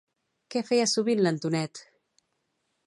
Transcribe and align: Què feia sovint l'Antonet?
Què 0.53 0.63
feia 0.69 0.87
sovint 0.93 1.21
l'Antonet? 1.27 1.85